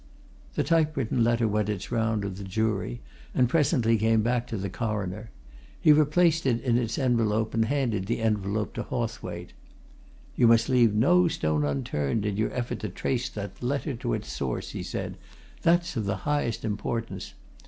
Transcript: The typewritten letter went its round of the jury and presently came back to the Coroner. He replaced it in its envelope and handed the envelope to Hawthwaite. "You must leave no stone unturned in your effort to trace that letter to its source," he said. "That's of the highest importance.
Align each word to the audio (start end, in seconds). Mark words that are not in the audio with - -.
The 0.55 0.63
typewritten 0.63 1.23
letter 1.23 1.47
went 1.47 1.69
its 1.69 1.91
round 1.91 2.25
of 2.25 2.39
the 2.39 2.43
jury 2.43 3.01
and 3.35 3.47
presently 3.47 3.99
came 3.99 4.23
back 4.23 4.47
to 4.47 4.57
the 4.57 4.67
Coroner. 4.67 5.29
He 5.79 5.91
replaced 5.91 6.47
it 6.47 6.59
in 6.63 6.75
its 6.79 6.97
envelope 6.97 7.53
and 7.53 7.65
handed 7.65 8.07
the 8.07 8.19
envelope 8.19 8.73
to 8.73 8.81
Hawthwaite. 8.81 9.53
"You 10.35 10.47
must 10.47 10.69
leave 10.69 10.95
no 10.95 11.27
stone 11.27 11.63
unturned 11.63 12.25
in 12.25 12.35
your 12.35 12.51
effort 12.51 12.79
to 12.79 12.89
trace 12.89 13.29
that 13.29 13.61
letter 13.61 13.93
to 13.97 14.13
its 14.15 14.31
source," 14.31 14.71
he 14.71 14.81
said. 14.81 15.17
"That's 15.61 15.95
of 15.95 16.05
the 16.05 16.17
highest 16.25 16.65
importance. 16.65 17.35